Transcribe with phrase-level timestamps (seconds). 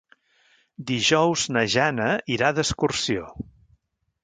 [0.91, 2.09] Dijous na Jana
[2.39, 3.31] irà d'excursió.